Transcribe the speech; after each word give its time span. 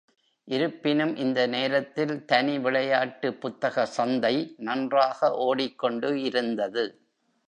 இருப்பினும், 0.47 1.15
இந்த 1.15 1.47
நேரத்தில் 1.47 2.25
தனி 2.25 2.59
விளையாட்டு 2.59 3.33
புத்தக 3.33 3.85
சந்தை 3.85 4.55
நன்றாக 4.57 5.31
ஓடிக்கொண்டு 5.39 6.21
இருந்தது. 6.21 6.85